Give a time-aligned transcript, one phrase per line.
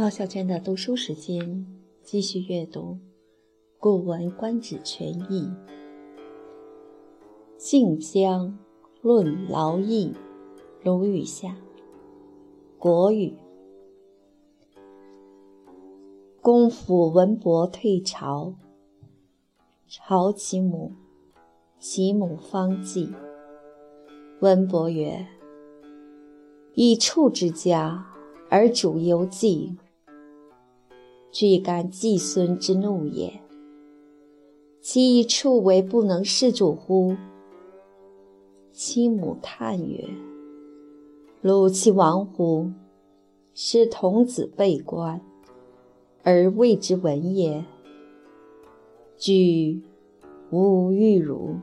[0.00, 1.66] 毛小娟的读书时间，
[2.02, 2.80] 继续阅读
[3.78, 5.46] 《古文观止全译》。
[7.58, 8.58] 晋江
[9.02, 10.14] 论劳役，
[10.82, 11.54] 鲁语下。
[12.78, 13.36] 国语。
[16.40, 18.54] 公府文伯退朝，
[19.86, 20.94] 朝其母，
[21.78, 23.12] 其母方济。
[24.40, 25.26] 文伯曰
[26.72, 28.06] ：“以处之家。”
[28.52, 29.76] 而主犹计，
[31.32, 33.40] 俱感季孙之怒也。
[34.80, 37.16] 其以处为不能事主乎？
[38.72, 40.08] 其母叹曰
[41.42, 42.70] ：“鲁其亡乎？
[43.52, 45.20] 使童子被官，
[46.22, 47.64] 而谓之文也。
[49.16, 49.82] 居
[50.50, 51.56] 无欲如。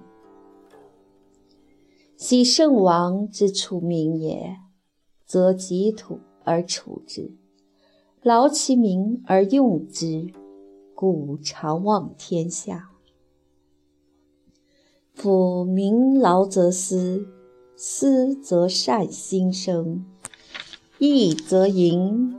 [2.16, 4.58] 昔圣王之处民也，
[5.25, 6.19] 则己土。”
[6.50, 7.36] 而处之，
[8.28, 10.33] 劳其民而用之，
[10.94, 12.89] 故常望天下。
[15.14, 17.25] 夫民劳则思，
[17.78, 20.03] 思则善心生；
[21.00, 22.38] 义则盈，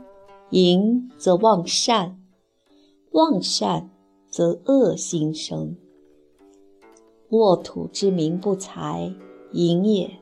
[0.51, 2.21] 盈则忘善，
[3.13, 3.89] 忘善
[4.29, 5.75] 则恶心生。
[7.29, 9.11] 沃土之民不才，
[9.53, 10.19] 盈也；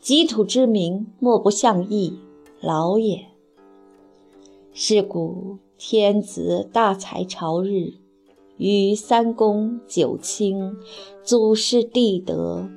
[0.00, 2.18] 己土之民莫不向义。
[2.62, 3.33] 劳也。
[4.76, 7.92] 是故天子大才朝日，
[8.56, 10.76] 与三公九卿，
[11.22, 12.68] 祖师弟德，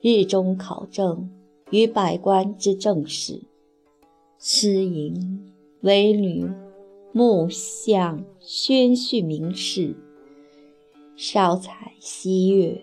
[0.00, 1.30] 日中考政，
[1.70, 3.44] 与百官之政事，
[4.36, 5.52] 诗淫
[5.82, 6.50] 为女，
[7.12, 9.94] 木相宣叙名士，
[11.14, 12.82] 少采西月，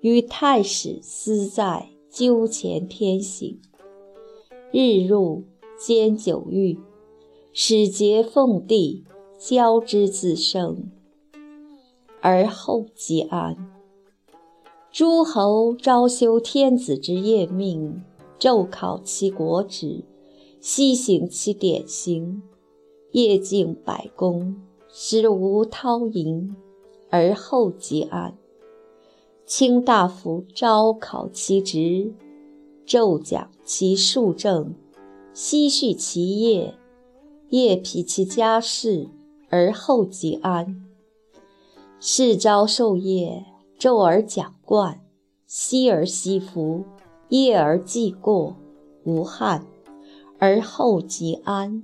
[0.00, 3.60] 与太史思在纠前天行。
[4.72, 5.44] 日入
[5.78, 6.78] 兼九域，
[7.60, 9.02] 使节奉帝，
[9.36, 10.92] 交之自生，
[12.20, 13.56] 而后即安。
[14.92, 18.00] 诸侯朝修天子之夜命，
[18.38, 20.04] 昼考其国职，
[20.60, 22.40] 夕行其典刑，
[23.10, 24.54] 夜敬百公，
[24.88, 26.54] 使无涛淫，
[27.10, 28.38] 而后即安。
[29.44, 32.12] 卿大夫朝考其职。
[32.86, 34.72] 昼讲其数政，
[35.34, 36.77] 夕叙其业，
[37.50, 39.08] 夜辟其家事，
[39.48, 40.84] 而后即安。
[41.98, 43.46] 是朝受业，
[43.78, 45.00] 昼而讲冠，
[45.46, 46.84] 夕而息福，
[47.30, 48.56] 夜而祭过，
[49.04, 49.64] 无憾，
[50.38, 51.82] 而后即安。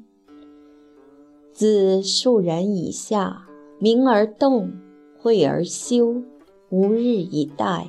[1.52, 3.46] 自庶人以下，
[3.78, 4.70] 明而动，
[5.18, 6.22] 晦而休，
[6.68, 7.88] 无日以待。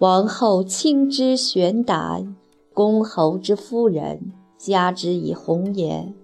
[0.00, 2.34] 王后亲之玄胆，
[2.74, 4.32] 公侯之夫人
[4.64, 6.14] 加之以红颜。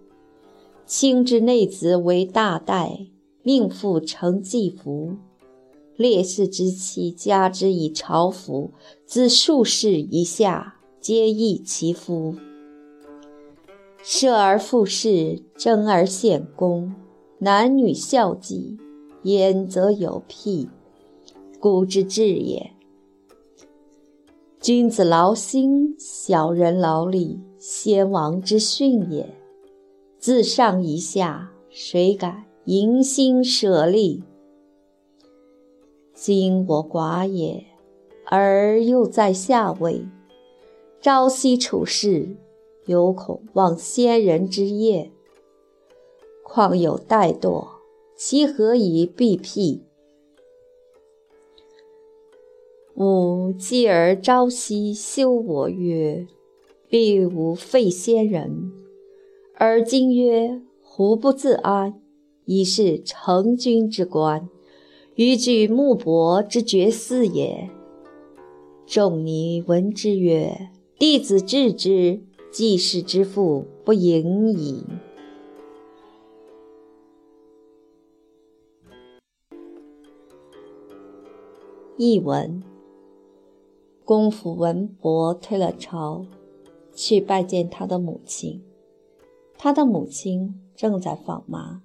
[0.87, 3.09] 卿之内子为大代，
[3.43, 5.16] 命妇承祭服。
[5.97, 8.71] 烈士之妻加之以朝服，
[9.04, 12.37] 自数世以下，皆异其夫。
[14.04, 16.94] 射而复侍，征而献功，
[17.38, 18.78] 男女孝祭，
[19.25, 20.69] 焉则有辟，
[21.59, 22.70] 古之至也。
[24.60, 29.34] 君子劳心，小人劳力，先王之训也。
[30.19, 34.22] 自上而下，谁敢迎心舍利？
[36.12, 37.64] 今我寡也，
[38.26, 40.04] 而又在下位，
[41.00, 42.36] 朝夕处事，
[42.86, 45.10] 犹恐忘先人之业。
[46.42, 47.69] 况有怠惰，
[48.16, 49.82] 其何以避辟？
[52.94, 56.26] 吾继而朝夕修我曰
[56.88, 58.72] ：“必无废先人。”
[59.54, 62.00] 而今曰：“胡不自安？
[62.44, 64.49] 已是成君之官，
[65.17, 67.69] 予举木帛之绝嗣也。”
[68.87, 74.85] 仲尼闻之曰：“弟子治之，季氏之父不盈矣。”
[81.99, 82.62] 译文。
[84.05, 86.25] 公府文伯退了朝，
[86.99, 88.61] 去拜见他的母亲。
[89.56, 91.81] 他的母亲正在访妈。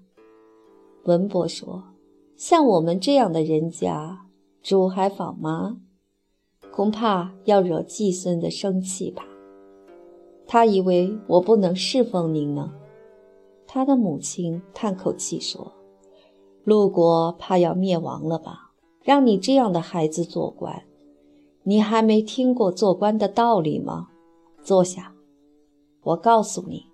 [1.03, 1.83] 文博说
[2.35, 4.25] ：“像我们这样的人家，
[4.63, 5.77] 主还访妈，
[6.71, 9.23] 恐怕要惹季孙的生气吧？
[10.47, 12.73] 他以为我不能侍奉您呢。”
[13.67, 15.73] 他的母亲叹口气说
[16.65, 18.71] ：“陆国怕要灭亡了吧？
[19.03, 20.81] 让你这样的孩子做官。”
[21.65, 24.09] 你还没听过做官的道理吗？
[24.63, 25.13] 坐下，
[26.03, 26.85] 我告诉你，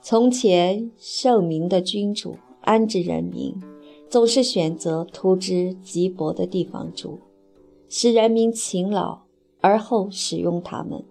[0.00, 3.54] 从前圣明的君主安置人民，
[4.08, 7.18] 总是选择土质瘠薄的地方住，
[7.90, 9.20] 使人民勤劳，
[9.60, 11.04] 而后使用他们，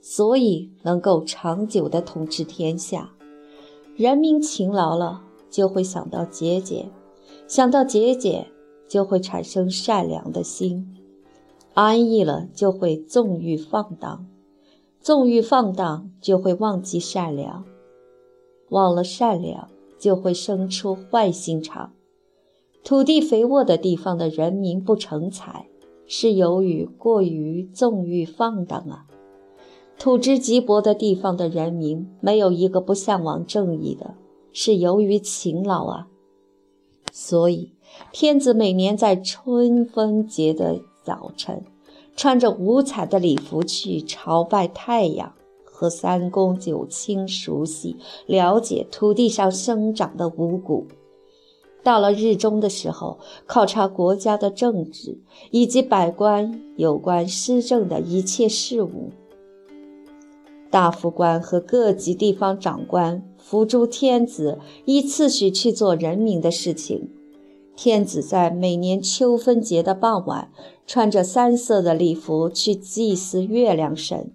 [0.00, 3.12] 所以能够长久地统治天下。
[3.94, 6.90] 人民勤劳了，就会想到节俭，
[7.46, 8.48] 想到节俭，
[8.88, 10.84] 就会产生善良的心；
[11.74, 14.26] 安逸了，就会纵欲放荡，
[15.00, 17.64] 纵欲放荡就会忘记善良。
[18.68, 19.68] 忘了善良，
[19.98, 21.92] 就会生出坏心肠。
[22.84, 25.66] 土地肥沃的地方的人民不成才，
[26.06, 29.06] 是由于过于纵欲放荡啊；
[29.98, 34.14] 土质瘠薄的地方的人民没有一个不向往正义的，
[34.52, 36.08] 是由于勤劳啊。
[37.12, 37.72] 所以，
[38.12, 41.64] 天子每年在春分节的早晨，
[42.16, 45.32] 穿着五彩的礼服去朝拜太阳。
[45.62, 47.96] 和三公九卿熟悉
[48.26, 50.86] 了解土地上生长的五谷，
[51.82, 55.18] 到了日中的时候，考察国家的政治
[55.50, 59.08] 以及百官有关施政的一切事务。
[60.70, 67.08] 大夫官和各级地方长官辅助天子，依次序去做人民的事情。
[67.82, 70.52] 天子在每年秋分节的傍晚，
[70.86, 74.30] 穿着三色的礼服去祭祀月亮神。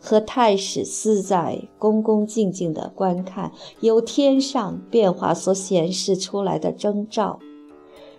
[0.00, 7.38] 和太史司在恭恭敬敬地观看由天上变化所显示出来的征兆。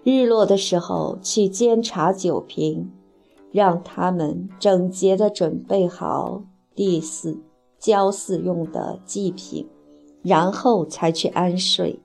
[0.04, 2.92] 日落的时候去监察酒瓶，
[3.52, 6.44] 让他们整洁地准备好
[6.76, 7.40] 祭祀、
[7.80, 9.68] 交祀用的祭品，
[10.22, 12.00] 然后才去安睡。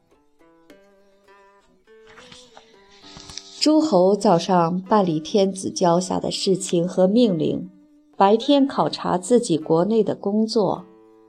[3.64, 7.70] 诸侯早上办理天子交下的事情和命令。
[8.14, 10.84] 白天考察自己国内的工作，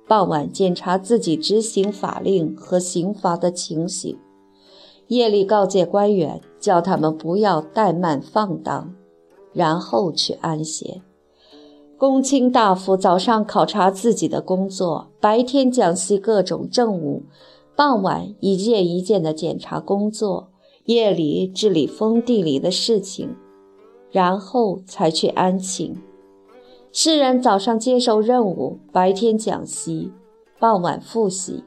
[0.05, 4.17] 傍晚检查自己执行法令和刑罚的情形，
[5.07, 8.93] 夜里告诫官员，叫他们不要怠慢放荡，
[9.53, 11.01] 然后去安歇。
[11.97, 17.23] 公卿大夫早上考察自己的工作，白天讲析各种政务，
[17.77, 20.49] 傍晚一件一件地检查工作，
[20.85, 23.35] 夜里治理封地里的事情，
[24.11, 25.95] 然后才去安寝。
[26.91, 30.11] 诗人早上接受任务，白天讲习，
[30.59, 31.63] 傍晚复习，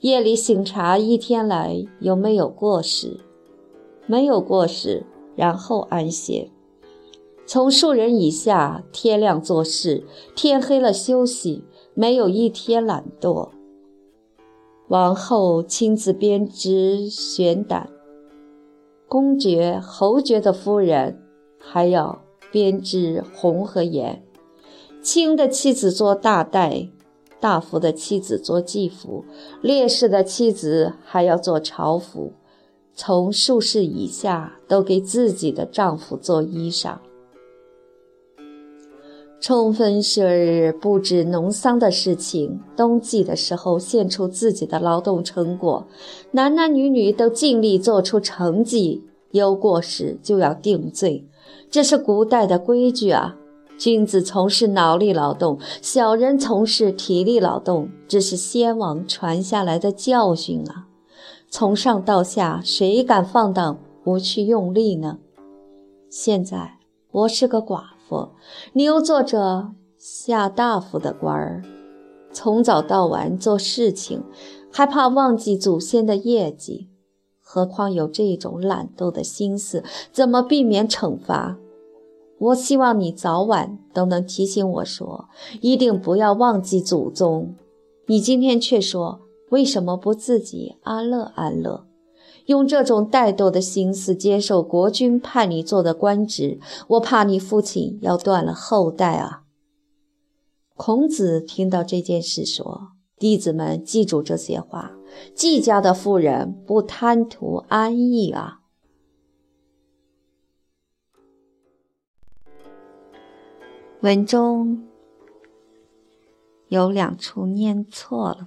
[0.00, 3.20] 夜里醒察一天来有没有过失，
[4.06, 5.04] 没有过失，
[5.36, 6.50] 然后安歇。
[7.44, 10.02] 从数人以下，天亮做事，
[10.34, 11.62] 天黑了休息，
[11.94, 13.50] 没有一天懒惰。
[14.88, 17.88] 王后亲自编织玄胆，
[19.16, 21.22] 公爵、侯爵的夫人
[21.58, 22.22] 还要
[22.52, 24.22] 编织红和盐。
[25.02, 26.90] 卿的妻子做大代，
[27.40, 29.24] 大夫的妻子做继服，
[29.62, 32.34] 烈士的妻子还要做朝服，
[32.94, 36.98] 从术士以下都给自己的丈夫做衣裳。
[39.38, 45.86] 充分设日布置农桑的事情，冬季的时候献出自己的劳动成果，
[46.32, 51.26] 男男女女都尽力做出成绩，有过失就要定罪，
[51.70, 53.36] 这是古代的规矩啊。
[53.78, 60.86] 君子从事脑力劳动，小人从事体力劳动，这是先王传下来的教训啊！
[61.50, 65.18] 从上到下，谁敢放荡不去用力呢？
[66.08, 66.78] 现在
[67.10, 68.30] 我是个寡夫，
[68.72, 71.62] 你又做着下大夫的官儿，
[72.32, 74.22] 从早到晚做事情，
[74.70, 76.88] 还怕忘记祖先的业绩？
[77.40, 79.82] 何况有这种懒惰的心思，
[80.12, 81.56] 怎么避免惩罚？
[82.38, 85.28] 我希望你早晚都能提醒我说，
[85.60, 87.54] 一定不要忘记祖宗。
[88.06, 89.20] 你今天却说，
[89.50, 91.86] 为什么不自己安乐安乐？
[92.44, 99.44] 用这种怠惰的心思接受国君派你做的官职，我怕你父亲要断了后代啊！
[100.74, 102.88] 孔子听到这件事，说
[103.18, 104.92] ：“弟子们记住这些话，
[105.34, 108.60] 季家的妇人不贪图安逸啊。”
[114.02, 114.86] 文中
[116.68, 118.44] 有两处念错了，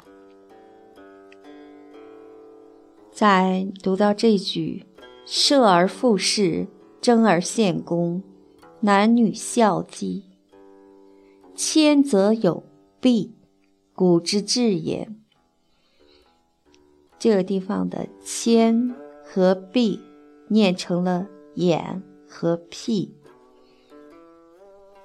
[3.20, 4.86] 在读到这句
[5.28, 6.68] “射而复事，
[7.02, 8.24] 争而献功，
[8.80, 10.24] 男女孝悌，
[11.54, 12.64] 谦则有
[13.02, 13.34] 弊，
[13.94, 15.10] 古之至也”，
[17.20, 20.00] 这个地方的“谦”和“弊”
[20.48, 23.14] 念成了“眼”和“屁”。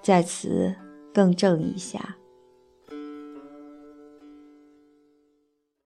[0.00, 0.73] 在此
[1.12, 2.16] 更正一下，